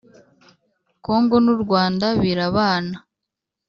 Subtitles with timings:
[1.05, 2.95] Kongo n u Rwanda birabana